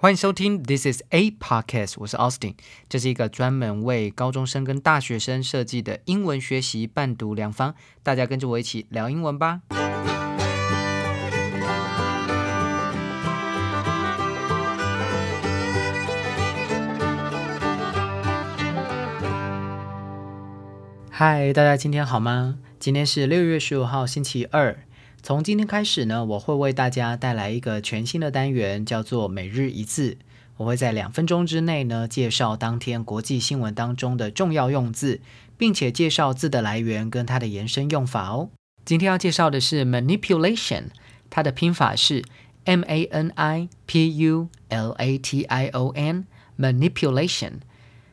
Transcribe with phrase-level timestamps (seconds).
[0.00, 2.54] 欢迎收听 This is a podcast，我是 Austin，
[2.88, 9.62] 这是一个专门为高中生跟大学生设计的英文学习伴读良方，大家跟着我一起聊英文吧。
[21.10, 22.60] 嗨，大家今天好吗？
[22.78, 24.78] 今天是六月十五号，星期二。
[25.20, 30.16] 从今天开始呢，我会为大家带来一个全新的单元，叫做每日一字。
[30.56, 35.20] 我会在两分钟之内呢，介绍当天国际新闻当中的重要用字，
[35.56, 38.50] 并且介绍字的来源跟它的延伸用法哦。
[38.84, 40.84] 今天要介绍的是 manipulation，
[41.28, 42.24] 它的拼法是
[42.64, 47.54] m a n i p u l a t i o n，manipulation。